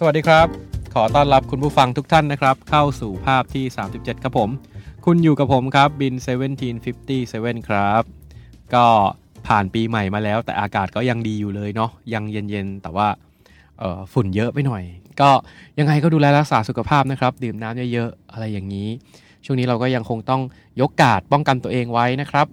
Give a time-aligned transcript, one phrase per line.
[0.00, 0.48] สวัสดีครับ
[0.94, 3.64] ขอต้อนรับคุณผู้ฟังทุกท่านนะครับ เข้าสู่ภาพที่
[3.94, 4.50] 37 ครับผม
[5.04, 6.14] คุณอยู่กับผมครับบิน
[6.90, 8.02] 1757 ครับ
[8.74, 8.84] ก็
[9.46, 13.08] ผ่านปีใหม่มาแล้ว แต่อากาศก็ยังดีอยู่เลยเนาะยังเย็นๆ แต่ว่า
[14.12, 14.82] ฝุ่นเยอะไปหน่อย
[15.20, 15.30] ก็
[15.78, 18.88] ยังไงก็ดูแลรักษาสุขภาพนะครับ ดื่มน้ำเยอะๆ อะไรอย่างนี้
[19.44, 20.42] ช่วงนี้เราก็ยังคงต้อง
[20.80, 22.46] ยกกาดป้องกันตัวเองไว้นะครับ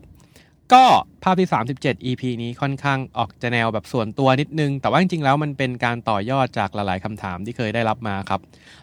[0.74, 0.84] ก็
[1.24, 8.42] ภาพที่ 37 EP นี้ค่อนข้างออกจะแนวแบบส่วนตัวนิดนึง แต่ว่าจริงๆ แล้วมันเป็นการต่อยอดจากหลายๆคำถามที่เคยได้รับมาครับ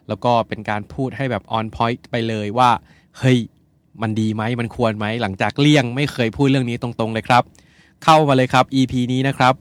[0.08, 2.70] แล้วก็เป็นการพูดให้แบบ on point ไปเลยว่า
[3.18, 3.38] เฮ้ย
[4.02, 7.42] มันดีไหมมันควรไหม หลังจากเลี่ยงไม่เคยพูดเรื่องนี้ตรงๆเลยครับ
[8.04, 9.54] เข้ามาเลยครับ EP นี้นะครับ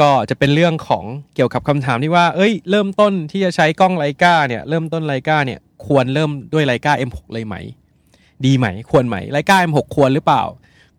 [0.00, 7.54] ก็จะเป็นเรื่องของเกี่ยวกับคำถามที่ว่า เอ้ย เริ่มต้นที่จะใช้กล้องไลกาเนี่ย เริ่มต้นไลกาเนี่ย ควรเริ่มด้วยไลกา M6 เลยไหม
[8.44, 10.44] ดีไหม ควรไหมไลกา M6 ควรหรือเปล่า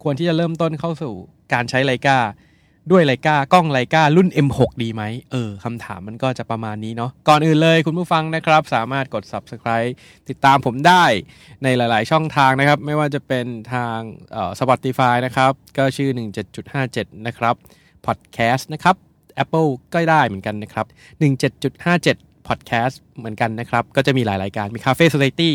[0.03, 1.13] ควรที่จะเริ่มต้นเข้าสู่
[1.53, 2.19] การใช้ไลกา
[2.91, 9.91] ด้วยไลกากล้องไลการุ่น M6 ดีไหมเออคำถามมันก็จะประมาณนี้เนาะก่อนอื่นเลยคุณผู้ฟังนะครับ สามารถกด subscribe
[10.29, 11.05] ติดตามผมได้
[11.63, 13.99] ในหลาย ๆ ช่องทางนะครับ ไม่ว่าจะเป็นทาง
[14.31, 16.09] เอ่อ Spotify นะครับ ก็ชื่อ
[16.67, 17.55] 17.57 นะครับ
[18.05, 18.95] Podcast นะครับ
[19.43, 20.85] Apple ก็ได้เหมือนกันนะครับ
[21.47, 25.51] 17.57 Podcast เหมือนกันนะครับ ก็จะมีหลายรายการมี Cafe Society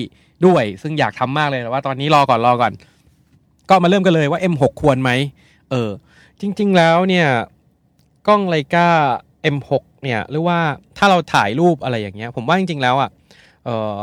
[0.47, 2.73] ด้วย ซึ่งอยากทำมากเลยแต่ว่าตอนนี้รอก่อนรอก่อน
[3.69, 5.11] ก็มาเริ่มกันเลยว่า M6 ควรไหม
[5.71, 5.91] เออ
[6.41, 7.29] จริง ๆ แล้วเนี่ย
[8.29, 8.89] กล้องไลกา
[9.55, 10.59] M6 เนี่ยหรือว่า
[10.99, 13.11] ถ้าเราถ่ายรูปอะไรอย่างเงี้ย ผมว่าจริง ๆ แล้วอะ
[13.65, 14.03] เออ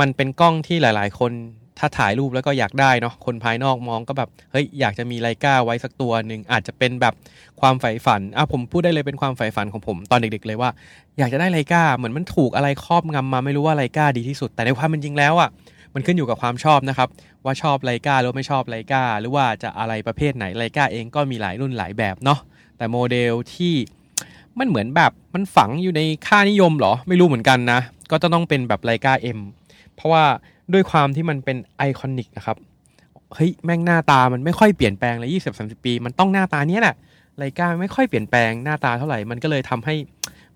[0.00, 1.32] มันเป็นกล้องที่หลาย ๆ คน
[1.78, 7.14] ถ้าถ่ายรูปแล้วก็อยากได้เนาะคนภายนอกมองก็แบบเฮ้ยอยากจะมีไลกาไว้สักตัวหนึ่งอาจจะเป็นแบบ
[7.60, 10.70] ความใฝ่ฝันอะผมพูดได้เลยเป็นความใฝ่ฝันของผมตอนเด็ก ๆ เลยว่า
[11.18, 15.48] อยากจะได้ไลกาเหมือนมันถูกอะไรครอบงำมาไม่รู้ว่าไลกาดีที่สุด แต่ในความเป็นจริงแล้วอะ
[15.94, 17.08] มันขึ้นอยู่กับความชอบนะครับ
[17.44, 22.38] ว่าชอบ Leica หรือไม่ชอบ Leica หรือว่าจะอะไรประเภทไหน Leica เองก็มีหลายรุ่นหลายแบบเนาะ
[22.76, 23.74] แต่โมเดลที่
[24.58, 27.80] มันเหมือนแบบมันฝังอยู่ในค่านิยมหรอ ไม่รู้เหมือนกันนะ
[28.10, 29.38] ก็จะต้องเป็นแบบ Leica M
[29.96, 30.24] เพราะว่า
[30.72, 32.56] ด้วยความที่มันเป็น iconic นะครับ
[33.34, 36.96] เฮ้ยแม่งหน้าตามันไม่ค่อยเปลี่ยนแปลงเลยยี่สิบสามสิบปี มันต้องหน้าตาเนี้ยแหละ
[37.38, 39.94] Leica ไม่ค่อยเปลี่ยนแปลงหน้าตาเท่าไหร่ มันก็เลยทำให้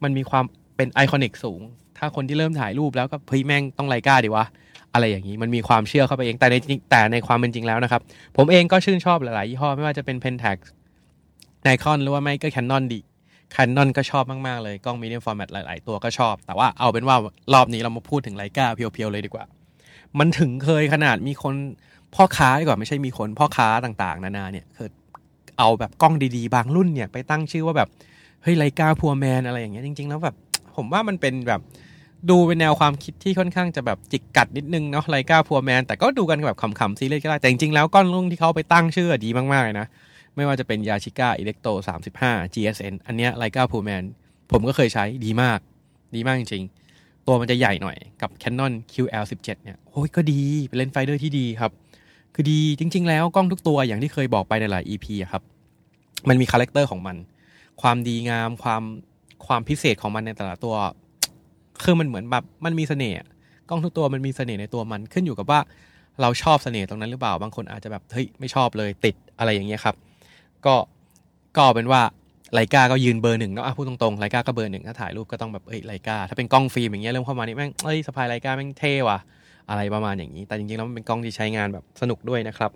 [0.02, 0.44] มันมีความ
[0.76, 1.60] เป็นไอคอนิกสูง
[1.98, 4.44] ถ้าคนที่เริ่มถ่ายรูปแล้วก็เฮ้ยแม่งต้องไลกาดีวะ
[4.94, 6.54] อะไรอย่างนี้มันมีความเชื่อเข้าไปเองแต่ใน
[6.90, 8.00] แต่ในความเป็นจริงแล้วนะครับ
[8.36, 10.58] ผมเองก็ชื่นชอบหลายๆยี่ห้อไม่ว่าจะเป็น Pentax
[11.66, 13.00] Nikon หรือว่าไม่ก็ Canon ดิ
[13.54, 17.16] Canon ก็ชอบมาก ๆ เลย กล้อง medium format หลาย ๆ ตัวก็ชอบ แต่ว่าเอาเป็นว่า
[17.54, 19.44] รอบนี้เรามาพูดถึงไลกาเพียว ๆ เลยดีกว่า
[20.18, 21.54] มันถึงเคยขนาดมีคน
[22.14, 24.90] พ่อค้าดีกว่าไม่ใช่มีคนพ่อค้าต่างๆ นานาเนี่ยเคย
[25.58, 27.88] เอาแบบกล้องดี ๆ บางรุ่นเนี่ยไปตั้งชื่อว่าแบบ
[28.42, 30.34] เฮ้ย Leica poor man อะไรอย่างเงี้ยจริง ๆ แล้วแบบ
[30.76, 31.60] ผมว่ามันเป็นแบบ
[32.30, 39.86] ดูเป็นแนวความคิดที่ค่อนข้างจะแบบจิกกัดนิดนึงเนาะ Leica poor man แต่ก็ดูกันแบบขำๆซีเรียสก็ได้ แต่จริงๆแล้วกล้องรุ่นที่เขาไปตั้งชื่อดีมากๆเลยนะ
[40.36, 41.68] ไม่ว่าจะเป็นยาชิก้าอิเล็กโต
[42.10, 44.02] 35 GSN อันเนี้ย Leica poor man
[44.52, 45.58] ผมก็เคยใช้ดีมาก
[46.16, 51.72] ดีมากจริงๆ ตัวมันจะใหญ่หน่อยกับ Canon QL17 เนี่ยโอ้ยก็ดีเป็น rangefinder ที่ดีครับ
[52.34, 55.42] คือดีจริง ๆ แล้วกล้องทุกตัวอย่างที่เคยบอกไปในหลาย EP ครับ
[56.28, 57.16] มันมี character ของมัน
[57.82, 58.82] ความดีงามความ
[59.46, 60.74] ความพิเศษของมันในแต่ละตัว
[61.82, 63.18] คือมันเหมือนแบบมันมีเสน่ห์
[63.68, 65.60] กล้องทุกตัวมันมีเสน่ห์ในตัวมันขึ้นอยู่กับว่า
[66.20, 69.94] เราชอบเสน่ห์ตรงนั้นหรือเปล่าบางคนอาจจะแบบเฮ้ยไม่ชอบเลยติดอะไรอย่างเงี้ยครับ
[70.66, 70.74] ก็
[71.56, 72.02] ก็เป็นว่า
[72.54, 79.18] Leica ก็ยืนเบอร์หนึ่งเนาะพูดตรงๆ Leica ก็เบอร์หนึ่งถ้าถ่ายรูปก็ต้องแบบเอ้ย Leica ถ้าเป็นกล้องฟิล์มอย่างเงี้ยเริ่มเข้ามานี่แม่งเอ้ยสะพาย Leica แม่งเท่ว่ะ
[79.70, 82.70] อะไรประมาณอย่างนี้ แต่จริงๆแล้วมันเป็นกล้องที่ใช้งานแบบสนุกด้วยนะครับ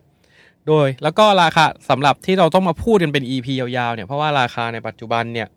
[0.66, 5.48] โดยแล้วก็ราคาสำหรับที่เราต้องมาพูดกันเป็น EP ยาวๆเนี่ยเพราะว่าราคาในปัจจุบันเนี่ย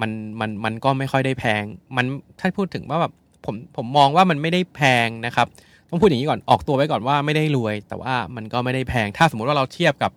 [0.00, 0.10] มัน
[0.40, 1.62] มันมันก็ไม่ค่อยได้แพง
[1.96, 2.04] มัน
[2.40, 3.12] ถ้าพูดถึงว่าแบบ
[3.44, 5.46] ผมผมมองว่ามันไม่ได้แพงนะครับ
[5.90, 10.10] ต้องพูดอย่างนี้ก่อนออกตัวไว้ก่อนว่าไม่ได้รวย แต่ว่ามันก็ไม่ได้แพง ถ้าสมมติว่าเราเทียบกับ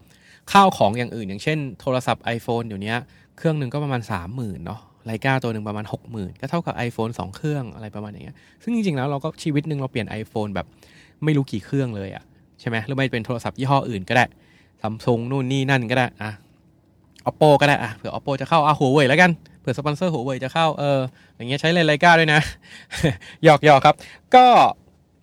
[0.52, 2.94] ข้าวของอย่างอื่น อย่างเช่น โทรศัพท์ iPhone เดี๋ยวนี้
[3.38, 10.68] เครื่องหนึ่งก็ประมาณ 3 0,000เนาะไลกาตัวหนึ่งประมาณ 60,000 ก็เท่ากับ iPhone 2 เครื่องอะไรประมาณอย่างเงี้ยซึ่งจริงๆแล้วเราก็ชีวิตหนึ่งเราเปลี่ยน iPhone แบบ
[11.24, 12.24] ไม่รู้กี่เครื่องเลยอะ
[12.60, 14.26] ใช่ไหมหรือไม่เป็นโทรศัพท์ยี่ห้ออื่นก็ได้
[14.82, 16.32] ซัมซุงนู่นนี่นั่นก็ได้อะ
[17.30, 19.32] oppo ก็ได้อะเผื่อ oppo จะเข้าอะหัวเว่ยแล้วกัน
[19.66, 21.00] ผื่อสปอนเซอร์หัวเว่ยจะเข้าเออ
[21.36, 22.42] อย่างเงี้ยใช้เลนไลกาด้วยนะ
[23.46, 23.96] หยอกหยอกครับ
[24.36, 24.46] ก็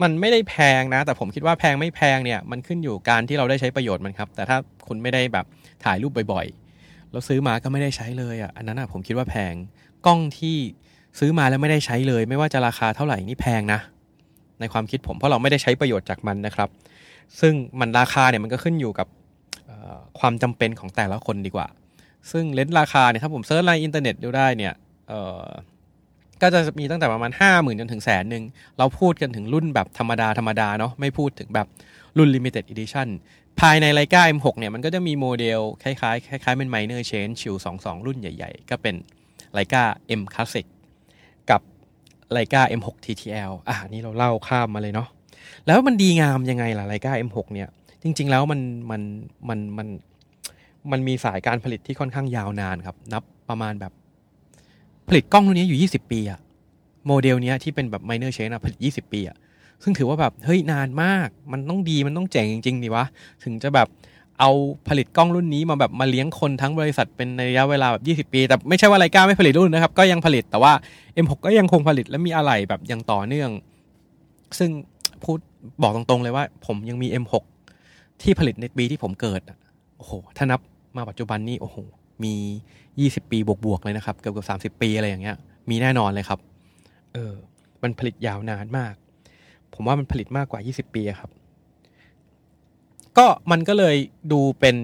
[0.03, 4.57] มันไม่ได้แพงนะ แต่ผมคิดว่าแพงไม่แพงเนี่ยมันขึ้นอยู่การที่เราได้ใช้ประโยชน์มันครับ แต่ถ้า
[4.89, 5.47] คุณไม่ได้แบบ
[5.85, 9.55] ถ่ายรูปบ่อยๆแล้วซื้อมาก็ไม่ได้ใช้เลยอะอันนั้นอะผมคิดว่าแพง
[10.07, 10.57] กล้องที่
[11.19, 13.81] ซื้อมาแล้วไม่ได้ใช้เลย ไม่ว่าจะราคาเท่าไหร่นี่แพงนะ
[14.61, 16.69] ในความคิดผมเพราะเราไม่ได้ใช้ประโยชน์จากมันนะครับ
[17.41, 19.07] ซึ่งมันราคาเนี่ยมันก็ขึ้นอยู่กับ
[20.19, 21.67] ความจำเป็นของแต่ละคนดีกว่า
[22.31, 24.75] ซึ่ง range ราคาเนี่ยถ้าผม search ในอินเทอร์เน็ตดูได้เนี่ย
[25.09, 25.13] เอ
[25.45, 25.47] อ
[26.43, 28.45] ก็จะมีตั้งแต่ประมาณห้าหมื่นจนถึงแสนหนึ่ง
[28.79, 31.67] เราพูดกันถึงรุ่นแบบธรรมดา ธรรมดาเนาะไม่พูดถึงแบบ
[32.19, 33.09] รุ่น limited edition
[33.61, 38.95] ภายใน Leica M6 เนี่ยมันก็จะมีโมเดล คล้ายๆ คล้ายๆเป็น minor change ชิว22 รุ่นใหญ่ๆ ก็เป็น
[39.53, 39.83] ไลกา
[40.21, 40.67] M Classic
[41.51, 41.61] กับ
[42.33, 45.09] ไลกา M6 TTL อะนี่เราเล่าข้ามมาเลยเนาะ
[45.67, 47.69] แล้วมันดีงามยังไงล่ะไลกา M6 เนี่ย
[48.03, 48.61] จริงๆแล้วมัน
[48.91, 49.03] มัน
[49.49, 49.89] มันมัน
[50.93, 53.93] มันมีสายการผลิตที่ค่อนข้างยาวนานครับ นับประมาณแบบ
[55.09, 56.41] ผลิตกล้องรุ่นนี้อยู่ 20 ปีอะ
[57.07, 59.37] โมเดลเนี้ยที่เป็นแบบ minor change อะผลิต 20 ปีอะ
[59.83, 63.05] ซึ่งถือว่าแบบเฮ้ยนานมาก มันต้องดีมันต้องเจ๋งจริงๆดิวะ
[63.45, 63.89] ถึงจะแบบ
[64.41, 64.51] เอา
[64.89, 70.73] ผลิตกล้องรุ่นนี้มาแบบมาเลี้ยงคนทั้งบริษัทเป็นในระยะเวลาแบบ 20 ปี แต่ไม่ใช่ว่าไลกาไม่ผลิตรุ่นนะครับ ก็ยังผลิตแต่ว่า
[71.25, 73.51] M6 ก็ยังคงผลิตและมีอะไหล่แบบยังต่อเนื่อง
[74.59, 74.71] ซึ่ง
[75.25, 75.39] พูด
[75.83, 77.35] บอกตรงๆเลยว่า ผมยังมี M6
[78.23, 79.41] ที่ผลิตในปีที่ผมเกิด
[79.97, 80.61] โอ้โหถ้านับ
[80.97, 81.77] มาปัจจุบันนี่โอ้โห
[82.25, 82.35] มี
[82.99, 85.37] 20 ปีบวกๆเลยนะครับ เกือบเกือบ30ปีอะไรอย่างเงี้ย
[85.71, 86.41] มีแน่นอนเลยครับ
[87.13, 87.33] เออ
[87.83, 88.95] มันผลิตยาวนานมาก
[89.75, 91.31] ผมว่ามันผลิตมากกว่า 20 ปีครับ
[93.19, 93.97] ก็มันก็เลย
[94.33, 94.77] ดูเป็น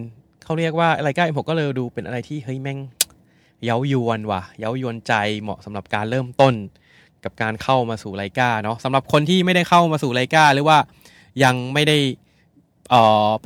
[0.45, 2.79] เขาเรียกว่าอะไรก็ผมก็เลยดูเป็นอะไรที่เฮ้ยแม่ง
[3.65, 6.55] เย้ายวนว่ะ เย้ายวนใจเหมาะสำหรับการเริ่มต้น
[7.25, 10.79] กับการเข้ามาสู่ไลกาเนาะสำหรับคนที่ไม่ได้เข้ามาสู่ไลกาหรือว่า
[11.45, 11.99] ยังไม่ได้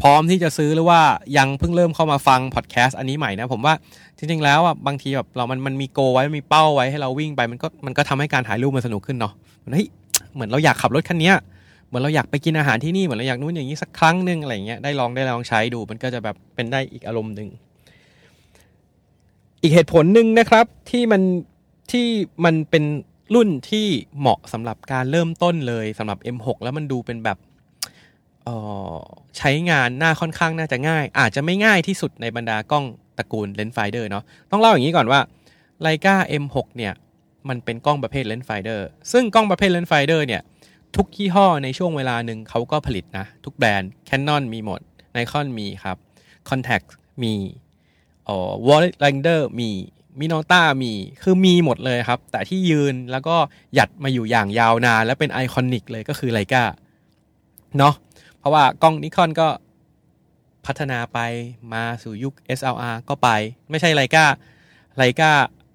[0.01, 1.01] พร้อมที่จะซื้อหรือว่า
[1.37, 3.75] ยังเพิ่งเริ่มเข้ามาฟังพอดแคสต์อันนี้ใหม่นะผมว่า
[4.17, 9.33] จริงๆแล้วอะบางทีแบบเรามันมันมีโกไว้มีเป้าไว้ให้เราวิ่งไปมันก็มันก็ทำให้การถ่ายรูปมันสนุกขึ้นเนาะ
[9.73, 9.87] เฮ้ย
[10.35, 11.33] เหมือนเราอยากขับรถคันนี้
[11.87, 17.49] เหมือนเราอยากไปกินอาหารที่นี่เหมือนเราอยากนู้นอย่างนี้สักครั้งหนึ่งอะไรเงี้ยได้ลองได้ลองใช้ดู มันก็จะแบบเป็นได้อีกอารมณ์หนึ่ง
[19.63, 21.23] อีกเหตุผลหนึ่งนะครับที่มัน
[21.93, 22.07] ที่
[22.45, 22.85] มันเป็น
[23.35, 23.87] รุ่นที่
[24.19, 27.39] เหมาะสำหรับการเริ่มต้นเลยสำหรับ M6 แล้วมันดูเป็นแบบ
[29.39, 32.85] ใช้งานหน้าค่อนข้างน่าจะง่าย อาจจะไม่ง่ายที่สุดในบรรดากล้อง
[33.19, 35.21] ตระกูลเลนส์ไฟเดอร์เนาะต้องเล่าอย่างนี้ก่อนว่า
[35.81, 36.93] Leica M6 เนี่ย
[37.49, 40.43] มันเป็นกล้องประเภท rangefinder ซึ่งกล้องประเภท rangefinder เนี่ย
[40.97, 44.81] ทุกยี่ห้อในช่วงเวลาหนึ่งเขาก็ผลิตนะ ทุกแบรนด์ Canon มีหมด
[45.17, 45.97] Nikon มีครับ
[46.49, 46.83] Contax
[47.23, 47.35] มี
[48.29, 49.71] อ๋อ w a l l a n d e r มี
[50.21, 50.93] Minolta มี
[51.23, 53.37] คือมีหมดเลยครับ แต่ที่ยืนแล้วก็
[53.75, 56.65] หยัดมาอยู่อย่างยาวนาน และเป็น iconic เลยก็คือ Leica
[57.79, 57.95] เนาะ
[58.43, 59.49] เพราะว่ากล้อง Nikon ก็
[60.67, 61.19] พัฒนาไป
[61.73, 63.29] มาสู่ยุค SLR ก็ไป
[63.71, 65.33] ไม่ใช่ Leica Leica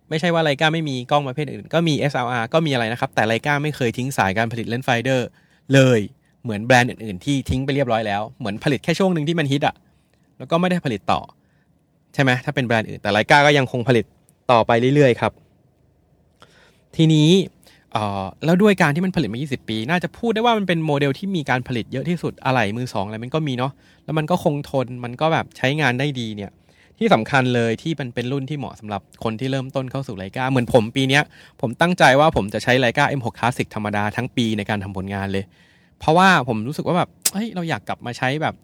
[0.09, 5.27] ไม่ใช่ว่า Leica ไม่มีกล้องประเภทอื่น ก็มี SLR ก็มีอะไรนะครับ แต่ Leica ไม่เคยทิ้งสายการผลิต rangefinder
[5.73, 5.99] เลย
[6.43, 9.75] เหมือนแบรนด์อื่นๆ ที่ทิ้งไปเรียบร้อยแล้ว เหมือนผลิตแค่ช่วงหนึ่งที่มันฮิตอะ
[10.37, 11.21] แล้วก็ไม่ได้ผลิตต่อ
[12.13, 14.05] ใช่ไหมถ้าเป็นแบรนด์อื่นแต่ Leica ก็ยังคงผลิต
[14.51, 15.31] ต่อไปเรื่อยๆครับ
[16.95, 17.29] ทีนี้
[18.45, 23.71] แล้วด้วยการที่มันผลิตมา 20 ปี น่าจะพูดได้ว่ามันเป็นโมเดลที่มีการผลิตเยอะที่สุดอะไหล่มือสองอะไรมันก็มีเนาะ
[24.05, 26.51] แล้วมันก็คงทนมันก็แบบใช้งานได้ดีเนี่ย
[26.99, 31.19] ที่สำคัญเลยที่มันเป็นรุ่นที่เหมาะสำหรับคนที่เริ่มต้นเข้าสู่ไลกาเหมือนผมปีนี้
[31.61, 35.43] ผมตั้งใจว่าผมจะใช้ไลกา M6 Classic ธรรมดาทั้งปีในการทำผลงานเลย
[35.99, 38.55] เพราะว่าผมรู้สึกว่าแบบเฮ้ยเราอยากกลับมาใช้แบบ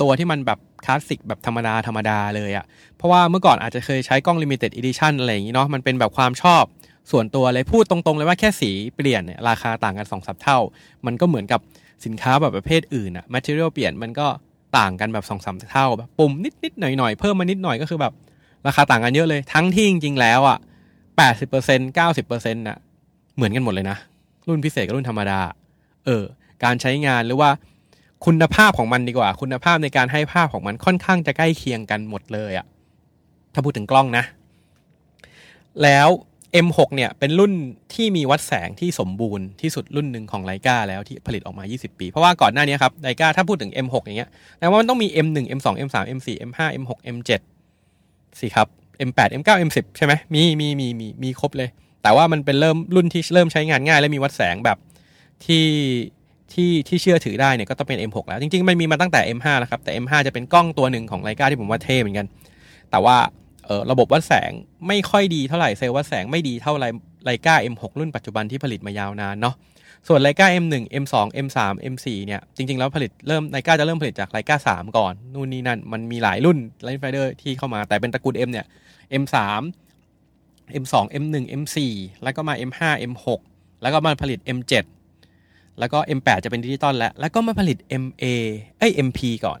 [0.00, 2.64] ตัวที่มันแบบคลาสสิกแบบธรรมดาธรรมดาเลยอะ
[2.96, 6.64] เพราะว่าเมื่อก่อนอาจจะเคยใช้กล้อง limited edition อะไรอย่างนี้เนาะมันเป็นแบบความชอบ
[7.10, 10.58] ส่วนตัวเลยพูดตรงๆเลยว่าแค่สีเปลี่ยนเนี่ยราคาต่างกันสองสเท่า
[11.06, 11.60] มันก็เหมือนกับ
[12.04, 14.26] สินค้าแบบประเภทอื่นอะ material เปลี่ยนมันก็
[14.78, 16.32] ต่างกันแบบสองสามเท่าแบบปุ่ม
[16.64, 18.12] นิดๆหน่อยๆเพิ่มมานิดหน่อยก็คือแบบ
[18.66, 20.58] ราคาต่างกันเยอะเลยทั้งที่จริงๆแล้วอะ
[21.16, 22.78] แปดสิบเปอร์เซ็นต์เก้าสิบเปอร์เซ็นต์ะ
[23.36, 23.96] เหมือนกันหมดเลยนะ
[24.46, 25.40] รุ่นพิเศษกับรุ่นธรรมดา
[26.06, 26.24] เออ
[26.64, 27.50] การใช้งานหรือว่า
[28.26, 32.66] คุณภาพของมันดีกว่า คุณภาพในการให้ภาพของมันค่อนข้างจะใกล้เคียงกันหมดเลยอะ
[33.52, 34.24] ถ้าพูดถึงกล้องนะ
[35.82, 36.08] แล้ว
[36.66, 37.52] M6 เนี่ยเป็นรุ่น
[37.94, 47.40] ที่มีวัดแสงที่สมบูรณ์ที่สุดรุ่นหนึ่งของไลกาแล้วที่ผลิตออกมา 20 ปี เพราะว่าก่อนหน้านี้ครับไลกาถ้าพูดถึง M6 อย่างเงี้ยแปลว่ามันต้องมี M1 M2 M3 M4 M5 M6 M7
[48.40, 48.68] สิครับ
[49.08, 51.68] M8 M9 M10 ใช่ไหมมีมีมีมีมีครบเลย
[52.02, 54.78] แต่ว่ามันเป็นเริ่มรุ่นที่เริ่มใช้งานง่าย และมีวัดแสงแบบ
[55.44, 55.66] ที่
[56.52, 62.26] ที่ที่เชื่อถือได้เนี่ยก็ต้องเป็น M6 แล้ว จริงๆมันมีมาตั้งแต่ M5 แล้วครับแต่ M5 จะเป็นกล้องตัวหนึ่งของไลกาที่ผมว่าเท่เหมือนกัน
[62.90, 63.16] แต่ว่า
[63.90, 64.50] ระบบวัดแสง
[64.88, 66.86] ไม่ค่อยดีเท่าไหร่เซลล์วัดแสงไม่ดีเท่าไร
[67.24, 69.54] Leica M6 รุ่นปัจจุบันที่ผลิตมายาวนานเนาะ
[70.08, 71.14] ส่วน Leica M1 M2
[71.46, 71.58] M3
[71.92, 78.66] M4 เนี่ยจริง ๆ แล้วผลิตเริ่ม Leica จะเริ่มผลิตจาก Leica 3 ก่อน นู่นนี่นั่น มันมีหลายรุ่น rangefinder ที่เข้ามาแต่เป็นตระกูล M เนี่ย
[79.22, 79.36] M3
[80.82, 81.76] M2 M1 M4
[82.22, 83.26] แล้วก็มา M5 M6
[83.82, 84.72] แล้วก็มาผลิต M7
[85.78, 88.24] แล้วก็ M8 จะเป็นดิจิตอลแล้ว แล้วก็มาผลิต MA
[88.78, 89.60] เอ้ย MP ก่อน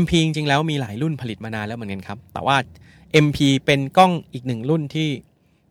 [0.00, 2.56] MP จริงๆแล้วมีหลายรุ่นผลิตมานานแล้วเหมือนกันครับ แต่ว่า
[3.26, 5.08] MP เป็นกล้องอีกหนึ่งรุ่นที่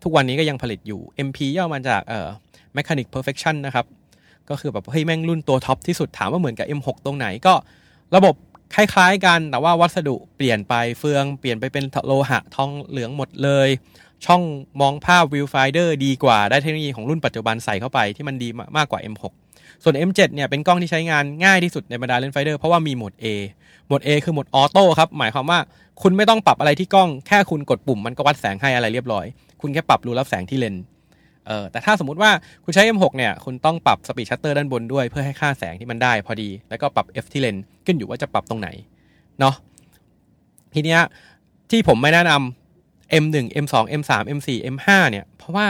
[0.03, 2.27] ทุกวันนี้ก็ยังผลิตอยู่ MP ย่อมาจากเอ่อ
[2.75, 3.85] Mechanic Perfection นะครับ
[4.49, 7.53] ก็คือแบบเฮ้ยแม่งรุ่นตัว top ที่สุดถามว่าเหมือนกับ M6 ตรงไหนก็
[8.15, 8.35] ระบบ
[8.75, 13.69] คล้ายๆกัน แต่ว่าวัสดุเปลี่ยนไปเฟืองเปลี่ยนไปเป็นโลหะทองเหลืองหมดเลย
[14.25, 14.41] ช่อง
[14.81, 19.23] มองภาพ viewfinder ดีกว่าได้เทคโนโลยีของรุ่นปัจจุบันใส่เข้าไปที่มันดีมากกว่า M6
[19.83, 23.25] ส่วน M7 เนี่ยเป็นกล้องที่ใช้งานง่ายที่สุดในบรรดา rangefinder เพราะว่ามีโหมด A
[23.87, 25.59] โหมด A คือโหมด auto ครับหมายความว่า
[26.01, 29.25] คุณไม่ต้องปรับอะไรที่กล้องแค่คุณกดปุ่มมันก็วัดแสงให้อะไรเรียบร้อย
[29.61, 30.75] คุณแค่ปรับรูรับแสงที่เลนส์
[31.47, 32.31] เออแต่ถ้าสมมุติว่า
[32.63, 38.69] คุณใช้ M6 เนี่ยคุณต้องปรับ speed shutter ด้านบนด้วยเพื่อให้ค่าแสงที่มันได้พอดี แล้วก็ปรับ f ที่เลนส์ขึ้นอยู่ว่าจะปรับตรงไหน
[39.39, 39.55] เนาะ
[40.73, 41.01] ทีเนี้ย
[41.71, 45.67] ที่ผมไม่แนะนำ M1 M2 M3 M4 M5 เนี่ยเพราะว่า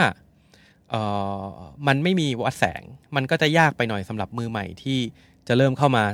[1.86, 2.82] มันไม่มีวัดแสง
[3.16, 4.98] มันก็จะยากไปหน่อยสำหรับมือใหม่ที่
[5.48, 6.04] จะเริ่มเข้ามา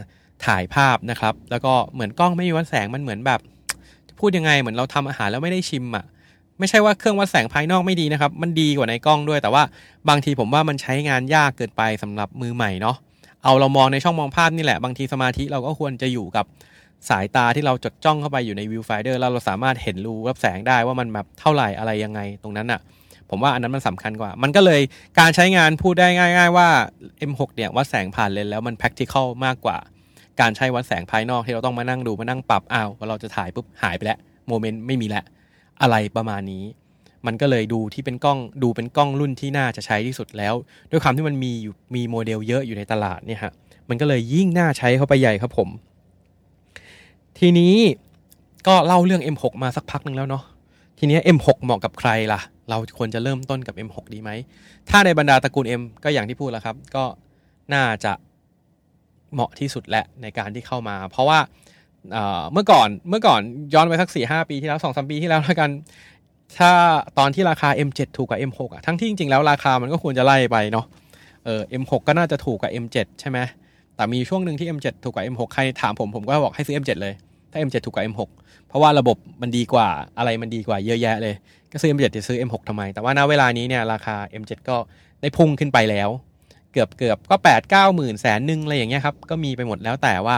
[0.46, 3.40] ถ่ายภาพนะครับ แล้วก็เหมือนกล้องไม่มีวัดแสงมันเหมือนแบบ
[4.18, 6.04] พูดยังไงเหมือนเราทำอาหารแล้วไม่ได้ชิมอะ่ะ
[6.58, 9.62] ไม่ใช่ว่าเครื่องวัดแสงภายนอกไม่ดีนะครับ มันดีกว่าในกล้องด้วย แต่ว่า
[10.08, 12.96] บางทีผมว่ามันใช้งานยากเกินไปสำหรับมือใหม่เนาะ
[13.44, 16.44] เอาเรามองในช่องมองภาพนี่แหละ บางทีสมาธิเราก็ควรจะอยู่กับ
[17.08, 22.80] สายตาที่เราจดจ้องเข้าไปอยู่ในวิวไฟเดอร์แล้วเราสามารถเห็นรูรับแสงได้ว่ามันแบบเท่าไหร่อะไรยังไงตรงนั้นอะ่ะ
[23.30, 24.80] ผมว่าอันนั้นมันสำคัญกว่า มันก็เลย
[25.18, 26.68] การใช้งานพูดได้ง่าย ๆ ว่า
[27.30, 29.76] M6 เนี่ยวัดแสงผ่านเลนแล้วมัน practical มากกว่า
[30.40, 34.18] การใช้วัดแสงภายนอกที่เราต้องมานั่งดูมานั่งปรับอ้าวว่าเราจะถ่ายปุ๊บหายไปแล้ว
[34.48, 35.24] โมเมนต์ไม่มีแล้ว
[35.82, 36.64] อะไรประมาณนี้
[37.26, 40.54] มันก็เลยดูที่เป็นกล้องดูเป็นกล้องรุ่นที่น่าจะใช้ที่สุดแล้ว
[40.90, 43.52] ด้วยความที่มันมีอยู่มีโมเดลเยอะอยู่ในตลาดเนี่ยฮะ
[43.88, 45.68] มันก็เลยยิ่งน่าใช้เข้าไปใหญ่ครับผม
[47.38, 47.74] ทีนี้
[48.66, 50.44] ก็เล่าเรื่อง M6 มาสักพักหนึ่งแล้วเนาะ
[50.98, 54.30] ทีนี้ M6 เหมาะกับใครล่ะ เราควรจะเริ่มต้นกับ M6 ดีไหม
[54.90, 57.04] ถ้าในบรรดาตระกูล M ก็อย่างที่พูดแล้วครับ ก็
[57.74, 58.12] น่าจะ
[59.32, 61.38] เหมาะที่สุดแหละในการที่เข้ามา เพราะว่า
[62.52, 63.40] เมื่อก่อนเมื่อก่อน
[63.74, 65.70] ย้อนไปสักสี่ห้าปีที่แล้วสองสามปีที่แล้วแล้วกัน
[66.58, 66.72] ถ้า
[67.18, 70.86] ตอนที่ราคา M7 ถูกกว่า M6 อะทั้งที่จริงๆแล้วราคามันก็ควรจะไล่ไปเนาะ
[71.44, 73.38] เออ M6 ก็น่าจะถูกกว่า M7 ใช่ไหม
[73.96, 77.14] แต่มีช่วงหนึ่งที่ M7 ถูกกว่า M6 ใครถามผมผมก็บอกให้ซื้อ M7 เลย
[77.50, 78.20] ถ้า M7 ถูกกว่า M6
[78.68, 81.34] เพราะว่าระบบมันดีกว่าอะไรมันดีกว่าเยอะแยะเลย
[81.72, 84.76] ก็ซื้อ M7 จะซื้อ M6 ทำไม แต่ว่าณเวลานี้เนี่ยราคา M7 ก็
[85.20, 86.08] ได้พุ่งขึ้นไปแล้ว
[86.72, 90.36] เกือบเกือบก็8 9หมื่นแสนหนึ่งอะไรอย่างเงี้ยครับ ก็มีไปหมดแล้วแต่ว่า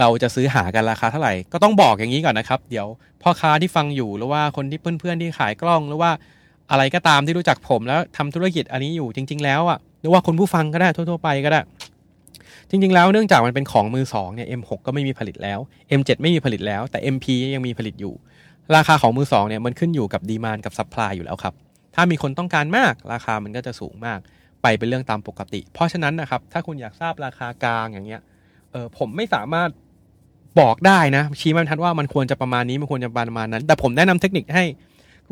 [0.00, 2.86] เราจะซื้อหากันราคาเท่าไหร่ ก็ต้องบอกอย่างนี้ก่อนนะครับ เดี๋ยว
[3.22, 6.10] พ่อค้าที่ฟังอยู่หรือว่าคนที่เพื่อนๆที่ขายกล้องหรือว่า
[6.70, 11.60] อะไรก็ตามที่รู้จักผมแล้วทำธุรกิจอันนี้อยู่จริง ๆ แล้วอะหรือว่าคนผู้ฟังก็ได้ทั่วๆไปก็ได้
[12.70, 15.58] จริง ๆ แล้วเนื่องจากมันเป็นของมือสองเนี่ย M6 ก็ไม่มีผลิตแล้ว
[15.98, 18.14] M7 ไม่มีผลิตแล้ว แต่ MP ยังมีผลิตอยู่
[18.76, 21.54] ราคาของมือสองเนี่ยมันขึ้นอยู่กับ demand กับ supply อยู่แล้วครับ
[21.94, 24.18] ถ้ามีคนต้องการมากราคามันก็จะสูงมาก
[24.62, 28.20] ไปเป็นเรื่องตามปกติ เพราะฉะนั้นนะครับ ถ้าคุณอยากทราบราคากลางอย่างเงี้ย
[28.70, 29.70] เออผมไม่สามารถ
[30.60, 34.64] บอกได้นะ ชี้มันชัดว่ามันควรจะประมาณนี้มันควรจะประมาณนั้น แต่ผมแนะนำเทคนิคให้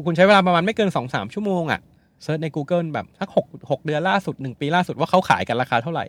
[0.07, 1.81] คุณใช้เวลาประมาณไม่เกิน2อสชั่วโมงอะ่ะ
[2.23, 6.05] search ใน Google แบบสักหกหกเดือนล่าสุด 1 ปีล่าสุดว่าเขาขายกันราคาเท่าไหร่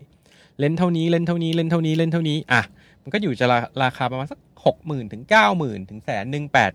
[0.60, 2.62] เลนเท่านี้เลนเท่านี้เลนเท่านี้เลนเท่านี้อะ
[3.03, 3.46] มันก็อยู่จะ
[3.84, 6.72] ราคาประมาณสักหกหมื่นถึงเก้าหมื่นถึงแสนหนึ่งแปด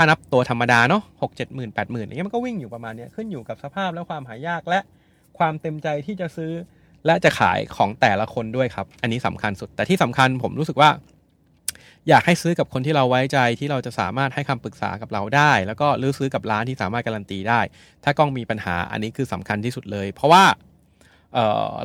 [0.00, 4.80] ถ้านับตัวธรรมดาเนาะหกเจ็ดหมื่นแปดหมื่นอย่างเงี้ยมันก็วิ่งอยู่ประมาณนี้ขึ้นอยู่กับสภาพและความหายากและ
[5.38, 6.52] ความเต็มใจที่จะซื้อ
[7.06, 10.90] และจะขายของแต่ละคนด้วยครับ อันนี้สำคัญสุด แต่ที่สำคัญผมรู้สึกว่า
[12.08, 17.60] อยากให้ซื้อกับคนที่เราไว้ใจที่เราจะสามารถให้คำปรึกษากับเราได้ แล้วก็รื้อซื้อกับร้านที่สามารถการันตีได้
[18.04, 20.44] ถ้ากล้องมีปัญหาอันนี้คือสำคัญที่สุดเลย เพราะว่า
[21.34, 21.36] เ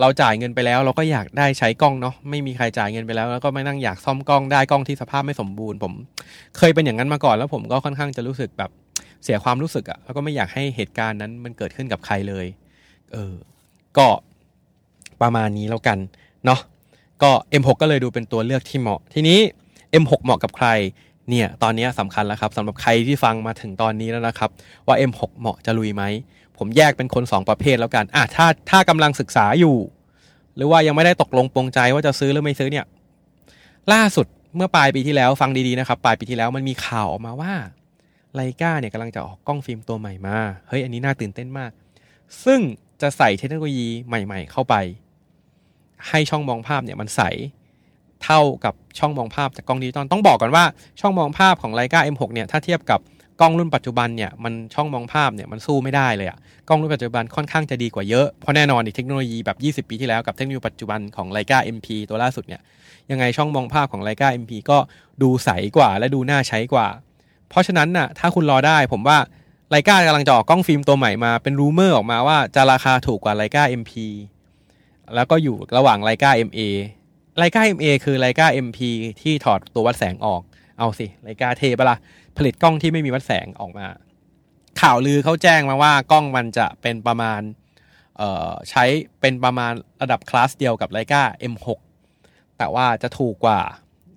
[0.01, 5.93] เราจ่ายเงินไปแล้ว เราก็อยากได้ใช้กล้องเนาะไม่มีใครจ่ายเงินไปแล้ว แล้วก็ไม่นั่งอยากซ่อมกล้องได้กล้องที่สภาพไม่สมบูรณ์ ผม
[6.57, 8.71] เคยเป็นอย่างนั้นมาก่อนแล้วผมก็ค่อนข้างจะรู้สึกแบบ
[9.23, 12.45] เสียความรู้สึกอะแล้วก็ไม่อยากให้เหตุการณ์นั้นมันเกิดขึ้นกับใครเลย
[13.13, 13.33] เออ
[13.97, 14.07] ก็
[15.21, 15.97] ประมาณนี้แล้วกัน
[16.45, 16.59] เนาะ
[17.23, 17.31] ก็
[17.61, 19.39] M6 ก็เลยดูเป็นตัวเลือกที่เหมาะ ทีนี้
[20.03, 20.67] M6 เหมาะกับใคร
[21.29, 24.49] เนี่ย ตอนนี้สำคัญแล้วครับสำหรับใครที่ฟังมาถึงตอนนี้แล้วนะครับ
[24.87, 26.03] ว่า M6 เหมาะจะลุยไหม
[26.57, 29.75] ผมแยกเป็นคน 2 ประเภทแล้วกันอะถ้าถ้ากำลังศึกษาอยู่
[30.55, 32.85] หรือว่ายังไม่ได้ตกลงปรงใจว่าจะซื้อหรือไม่ซื้อเนี่ย
[33.93, 37.53] ล่าสุดเมื่อปลายปีที่แล้วฟังดีๆนะครับ ปลายปีที่แล้วมันมีข่าวออกมาว่า
[38.35, 41.71] ไลกาเนี่ยกำลังจะออกกล้องฟิล์มตัวใหม่มาเฮ้ยอันนี้น่าตื่นเต้นมาก
[42.45, 42.59] ซึ่ง
[43.01, 44.75] จะใส่เทคโนโลยีใหม่ ๆ เข้าไป
[46.09, 47.21] ให้ช่องมองภาพเนี่ยมันใส
[48.23, 50.65] เท่ากับช่องมองภาพจากกล้องดิจิตอลต้องบอกก่อนว่า
[51.01, 52.99] ช่องมองภาพของไลกา M6 เนี่ยถ้าเทียบกับ
[53.41, 56.37] กล้องรุ่นปัจจุบันเนี่ยมันช่องมองภาพเนี่ยมันสู้ไม่ได้เลยอะ
[56.67, 59.49] กล้องรุ่นปัจจุบันค่อนข้างจะดีกว่าเยอะ เพราะแน่นอนอีกเทคโนโลยีแบ
[59.81, 62.61] บ 20 ปีที่แล้วกับเทคโนโลยีปัจจุบันของไลกา MP ตัวล่าสุดเนี่ย
[63.11, 64.77] ยังไงช่องมองภาพของไลกา MP ก็
[65.21, 66.87] ดูใสกว่าและดูน่าใช้กว่า
[67.49, 69.17] เพราะฉะนั้นน่ะถ้าคุณรอได้ผมว่า
[69.69, 73.93] ไลกากำลังจะออกกล้องฟิล์มตัวใหม่มาเป็นรูเมอร์ออกมาว่าจะราคาถูกกว่าไลกา MP
[75.15, 76.59] แล้วก็อยู่ระหว่างไลกา MA
[77.37, 78.79] ไลกา MA คือไลกา MP
[79.21, 80.41] ที่ถอดตัววัดแสงออก
[80.79, 81.97] เอาสิไลกาเทปะละ่ะ
[82.37, 83.87] ผลิตกล้องที่ไม่มีวัดแสงออกมา
[84.81, 87.41] ข่าวลือเขาแจ้งมาว่ากล้องมันจะเป็นประมาณ
[88.69, 88.83] ใช้
[89.21, 91.23] เป็นประมาณระดับคลาสเดียวกับไลกา
[91.53, 91.67] M6
[92.57, 93.59] แต่ว่าจะถูกกว่า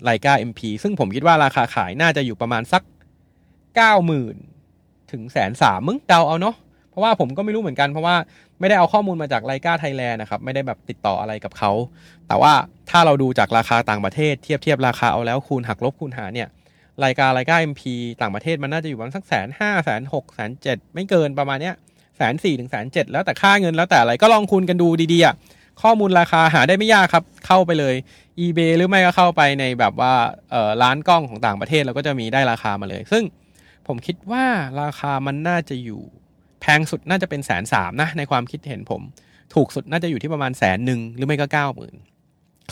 [0.04, 2.82] ไลกา MP ซึ่งผมคิดว่าราคาขายน่าจะอยู่ประมาณสัก
[4.37, 6.56] 90,000 ถึงแสนสามมึงเดาเอาเนาะ
[6.90, 8.16] เพราะว่าผมก็ไม่รู้เหมือนกันเพราะว่า
[8.61, 11.73] ไม่ได้เอาข้อมูลมาจากไลกาไทยแลนด์นะครับ ไม่ได้แบบติดต่ออะไรกับเขา
[12.28, 12.52] แต่ว่า
[12.90, 16.49] ถ้าเราดูจากราคาต่างประเทศเทียบเทียบราคาเอาแล้วคูณหักลบคูณหารเนี่ย
[17.05, 17.83] รายการรายการ MP
[18.21, 21.75] ต่างประเทศมันน่าจะอยู่ประมาณสักแสนห้าแสนหกแสนเจ็ดไม่เกินประมาณเนี้ย
[22.17, 25.35] แสนสี่ถึงแสนเจ็ดแล้วแต่ค่าเงินแล้วแต่อะไรก็ลองคูณกันดูดีๆอะ
[25.83, 27.95] ข้อมูลราคาหาได้ไม่ยากครับ เข้าไปเลย
[28.45, 30.15] eBay หรือไม่ก็เข้าไปในแบบว่า
[30.50, 33.25] เออร้านกล้องของต่างประเทศเราก็จะมีได้ราคามาเลย ซึ่ง
[33.87, 34.47] ผมคิดว่า
[34.83, 36.03] ราคามันน่าจะอยู่
[36.61, 39.03] แพงสุดน่าจะเป็นแสนสามนะในความคิดเห็นผม
[39.55, 41.95] ถูกสุดน่าจะอยู่ที่ประมาณแสนหนึ่งหรือไม่ก็เก้าหมื่น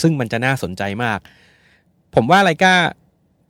[0.02, 1.18] ซึ่งมันจะน่าสนใจมาก
[2.14, 2.74] ผมว่าไรก้า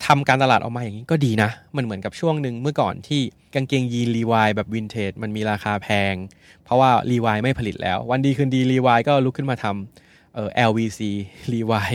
[0.06, 3.20] ทำการตลาดออกมาอย่างนี้ก็ดีนะ มันเหมือนกับช่วงหนึ่งเมื่อก่อนที่
[3.54, 6.14] กางเกงยีนรีวายแบบวินเทจมันมีราคาแพง
[6.64, 11.00] เพราะว่ารีวายไม่ผลิตแล้ว วันดีคืนดีรีวายก็ลุกขึ้นมาทำเอ่อ LVC
[11.52, 11.94] รีวาย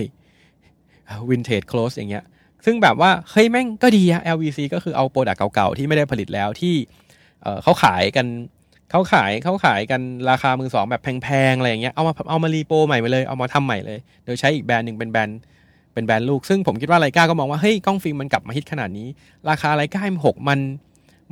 [1.30, 2.24] vintage clothes อย่างเงี้ย
[2.66, 6.76] ซึ่งแบบว่า เฮ้ยแม่งก็ดีอะ LVC ก็คือเอา product เก่าๆ ที่ไม่ได้ผลิตแล้วที่
[7.42, 8.28] เขาขายกัน
[8.92, 15.40] เขาขายเขาขายกันราคามือสองแบบแพงๆอะไรอย่างเงี้ยเอามาเอามา repro ใหม่ไปเลยเอามาทำใหม่เลย โดยใช้อีกแบรนด์หนึ่งเป็นแบรนด์
[15.94, 19.08] เป็นแบรนด์ลูก ซึ่งผมคิดว่า Leica ก็มองว่าเฮ้ยกล้องฟิล์มมันกลับมาฮิตขนาดนี้
[19.50, 20.60] ราคา Leica M6 มัน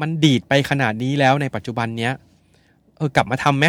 [0.01, 2.13] มันดีดไปขนาดนี้แล้วในปัจจุบันเนี้ย
[2.97, 3.65] เออกลับมาทำไหม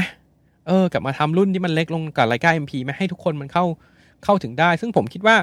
[0.66, 3.64] เออกลับมาทำรุ่นที่มันเล็กลงกับ Leica MP ไหมให้ทุกคนมันเข้า
[4.25, 5.37] เข้าถึงได้ ซึ่งผมคิดว่า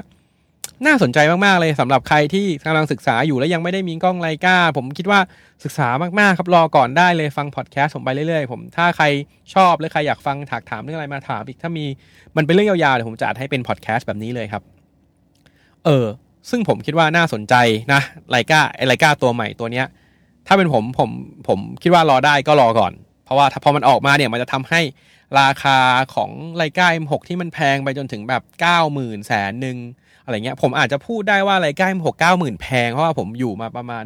[0.86, 5.20] น่าสนใจมากๆเลยสำหรับใครที่กำลังศึกษาอยู่แล้วยังไม่ได้มีกล้องไลกาผมคิดว่า
[5.64, 5.88] ศึกษา
[6.18, 9.04] มากๆครับรอก่อนได้เลยฟังพอดแคสต์ผมไปเรื่อยๆผมถ้าใคร
[9.54, 11.84] ชอบหรือใครอยากฟังถากถามเรื่องอะไรมาถามอีกถ้ามี
[12.36, 14.62] มันเป็นเรื่องยาวๆเดี๋ยวผมจะอัดให้เป็นพอดแคสต์แบบนี้เลยครับ
[15.86, 16.06] เออ
[16.50, 17.54] ซึ่งผมคิดว่าน่าสนใจ
[17.92, 18.00] นะ
[18.30, 19.86] ไลกาไอไลกาตัวใหม่ตัวเนี้ย
[20.46, 21.10] ถ้าเป็นผมผม
[21.48, 22.92] ผมคิดว่ารอได้ก็รอก่อน
[23.24, 24.80] เพราะว่าถ้าพอมันออกมาเนี่ยมันจะทำให้
[25.40, 25.78] ราคา
[26.14, 29.76] ของไลกา M6 ที่มันแพงไปจนถึงแบบเก้าหมื่นแสนหนึ่ง
[30.24, 34.04] อะไรเงี้ยผมอาจจะพูดได้ว่าไลกา M6 เก้าหมื่นแพง เพราะว่าผมอยู่มาประมาณ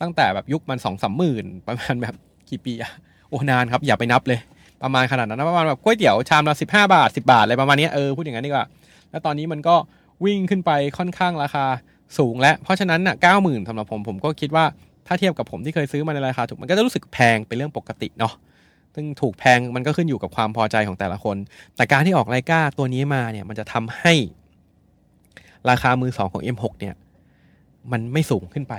[0.00, 2.14] ตั้งแต่แบบยุคมันสองสามหมื่นประมาณแบบ
[2.50, 2.90] กี่ปีอะ
[3.28, 4.40] โอ้นานครับอย่าไปนับเลย
[4.82, 8.66] ประมาณขนาดนั้นประมาณแบบก๋วยเตี๋ยวชามละสิบห้าบาทสิบาทอะไรประมาณนี้เออพูดอย่างนั้นดีกว่า
[9.10, 9.76] แล้วตอนนี้มันก็
[10.24, 11.64] วิ่งขึ้นไปค่อนข้างราคา
[12.18, 14.64] สูงแล้วเพราะฉะนั้นอะเก้าหมื่นสำหรับผมผมก็คิดว่า
[15.06, 18.34] ถ้าเทียบกับผมที่เคยซื้อมาในราคาถูกมันก็จะรู้สึกแพงเป็นเรื่องปกติเนาะ
[18.94, 21.36] ซึ่งถูกแพงมันก็ขึ้นอยู่กับความพอใจของแต่ละคน
[21.76, 24.14] แต่การที่ออกไลกาตัวนี้มาเนี่ยมันจะทำให้
[25.70, 26.94] ราคามือสองของ M6 เนี่ย
[27.92, 28.74] มันไม่สูงขึ้นไป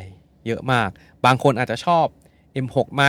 [0.48, 0.90] เยอะมาก
[1.26, 2.06] บางคนอาจจะชอบ
[2.66, 3.04] M6 ไหม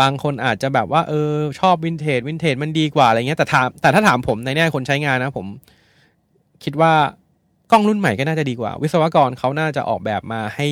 [0.00, 5.46] บางคนอาจจะแบบว่าเออชอบวินเทจวินเทจมันดีกว่าอะไรเงี้ยแต่ถามแต่ถ้าถามผมในแง่คนใช้งานนะผม
[6.64, 6.92] คิดว่า
[7.70, 10.68] กล้องรุ่นใหม่ก็น่าจะดีกว่า วิศวกรเขาน่าจะออกแบบมาให้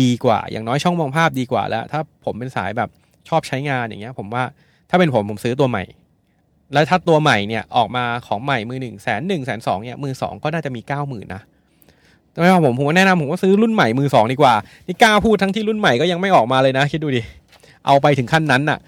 [0.00, 2.88] ดีกว่า อย่างน้อยช่องมองภาพดีกว่าแล้ว ถ้าผมเป็นสายแบบ
[3.28, 4.42] ชอบใช้งานอย่างเงี้ย ผมว่า
[4.90, 5.84] ถ้าเป็นผมผมซื้อตัวใหม่
[6.72, 11.42] แล้วถ้าตัวใหม่เนี่ยออกมาของใหม่มือหนึ่งแสนหนึ่งแสนสองเนี่ยมือสองก็น่าจะมีเก้าหมื่นนะ
[12.30, 14.54] แต่ไม่ผมผมแนะนำผมก็ซื้อรุ่นใหม่มือสองดีกว่า
[14.86, 17.22] นี่กล้าพูดทั้งที่รุ่นใหม่ก็ยังไม่ออกมาเลยนะ คิดดูดิ
[17.86, 18.78] เอาไปถึงขั้นนั้นน่ะ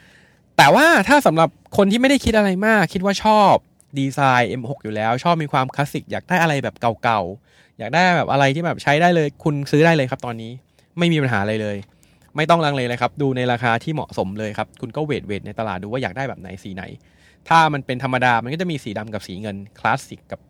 [0.57, 3.55] แต่ว่าถ้าสำหรับคนที่ไม่ได้คิดอะไรมาก คิดว่าชอบ
[3.99, 10.51] ดีไซน์ M6 อยู่แล้ว ชอบมีความคลาสสิกอยากได้อะไรแบบเก่าๆ อยากได้แบบอะไรที่แบบใช้ได้เลย คุณซื้อได้เลยครับตอนนี้
[10.99, 11.77] ไม่มีปัญหาอะไรเลย
[12.37, 16.83] ไม่ต้องลังเลเลยครับ ดูในราคาที่เหมาะสมเลยครับ คุณก็เวทเวทในตลาดดูว่าอยากได้แบบไหนสีไหน
[17.49, 20.41] ถ้ามันเป็นธรรมดา มันก็จะมีสีดำกับสีเงินคลาสสิกกับ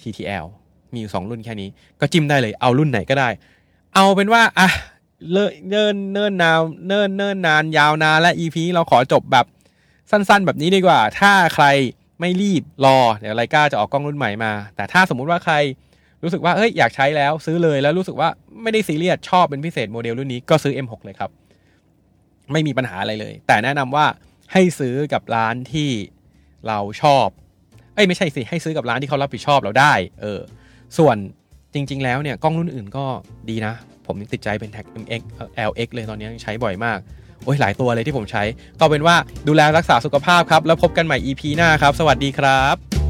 [0.00, 0.46] TTL
[0.92, 1.68] มีอยู่สองรุ่นแค่นี้
[2.00, 3.28] ก็จิ้มได้เลยเอารุ่นไหนก็ได้
[3.94, 4.68] เอาเป็นว่าอะ
[5.30, 9.46] เลิเนิ่นเนิ่นนาวเนิ่นเนิ่นนานยาวนานและ EP เราขอจบแบบ
[10.10, 11.66] สั้น ๆ แบบนี้ดีกว่า ถ้าใคร
[12.20, 15.54] ไม่รีบรอเดี๋ยวไลกาจะออกกล้องรุ่นใหม่มา แต่ถ้าสมมุติว่าใคร
[16.22, 18.28] รู้สึกว่าเอ้ยอยากใช้แล้วซื้อเลยแล้วรู้สึกว่า
[18.62, 21.30] ไม่ได้ซีเรียสชอบเป็นพิเศษโมเดลรุ่นนี้ก็ซื้อ M6 เลยครับ
[22.52, 24.06] ไม่มีปัญหาอะไรเลย แต่แนะนำว่า
[24.52, 25.90] ให้ซื้อกับร้านที่
[26.68, 27.26] เราชอบ
[27.94, 30.40] เอ้ยไม่ใช่สิให้ซื้อกับร้านที่เขารับผิดชอบเราได้ เออ
[30.98, 31.16] ส่วน
[31.74, 33.04] จริง ๆ แล้วเนี่ยกล้องรุ่นอื่นก็
[33.50, 33.74] ดีนะ
[34.06, 35.22] ผมติดใจเป็นแท็ก MX
[35.70, 36.98] LX เลยตอนนี้ใช้บ่อยมาก
[37.44, 38.42] โอ้ยหลายตัวเลยที่ผมใช้
[38.80, 39.16] ก็เป็นว่า
[39.48, 43.01] ดูแลรักษาสุขภาพครับ แล้วพบกันใหม่ EP หน้าครับ สวัสดีครับ